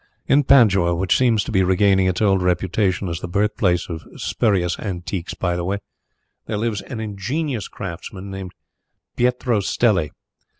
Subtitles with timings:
[0.25, 4.79] In Padua, which seems to be regaining its old reputation as the birthplace of spurious
[4.79, 5.77] antiques, by the way,
[6.47, 8.51] there lives an ingenious craftsman named
[9.15, 10.09] Pietro Stelli.